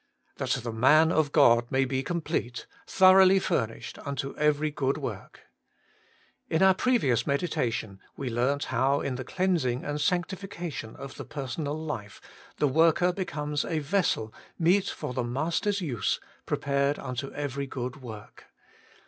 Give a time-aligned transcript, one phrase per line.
[0.39, 5.41] 'That the man of God may be complete, thoroughly furnished unto every good work.'
[6.49, 11.77] In our previous meditation we learnt how in the cleansing and sanctification of the personal
[11.77, 12.19] life
[12.57, 18.45] the worker becomes a vessel 7neet for the Maste/s use, prepared unto every good work.